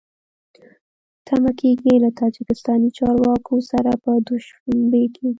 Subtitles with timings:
[1.27, 5.27] تمه کېږي له تاجکستاني چارواکو سره په دوشنبه کې